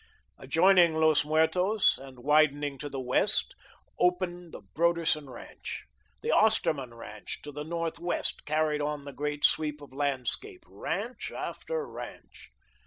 [0.39, 3.53] Adjoining Los Muertos, and widening to the west,
[3.99, 5.85] opened the Broderson ranch.
[6.21, 11.85] The Osterman ranch to the northwest carried on the great sweep of landscape; ranch after
[11.87, 12.49] ranch.